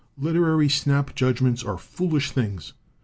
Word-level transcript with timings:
Literary 0.17 0.67
snap 0.67 1.13
judgments 1.13 1.63
are 1.63 1.77
foolish 1.77 2.31
things. 2.31 2.73